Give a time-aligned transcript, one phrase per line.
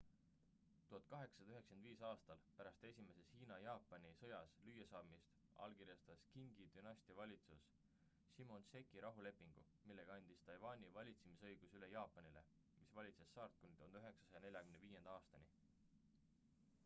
[0.91, 1.99] 1895.
[2.11, 5.35] aastal pärast esimeses hiina-jaapani 1894–1895 sõjas lüüasaamist
[5.65, 7.67] allkirjastas qingi dünastia valitsus
[8.37, 12.43] shimonoseki rahulepingu millega andis taiwani valitsemisõiguse üle jaapanile
[12.81, 15.05] mis valitses saart kuni 1945.
[15.17, 15.53] aastani